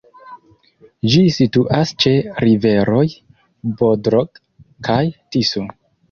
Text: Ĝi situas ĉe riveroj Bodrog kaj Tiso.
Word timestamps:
Ĝi 1.15 1.19
situas 1.33 1.91
ĉe 2.03 2.13
riveroj 2.45 3.03
Bodrog 3.81 4.41
kaj 4.89 4.97
Tiso. 5.37 5.63